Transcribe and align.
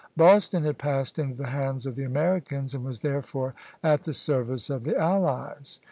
Boston 0.17 0.63
had 0.63 0.79
passed 0.79 1.19
into 1.19 1.35
the 1.35 1.49
hands 1.49 1.85
of 1.85 1.95
the 1.95 2.01
Americans, 2.03 2.73
and 2.73 2.83
was 2.83 3.01
therefore 3.01 3.53
at 3.83 4.01
the 4.01 4.15
service 4.15 4.67
of 4.67 4.83
the 4.83 4.97
allies. 4.97 5.79